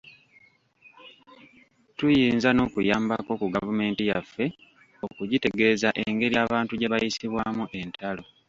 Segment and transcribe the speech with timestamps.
[1.97, 4.45] Tuyinza n’okuyambako ku gavumenti yaffe
[5.05, 8.23] okugitegeeza engeri abantu gye bayisibwamu entalo.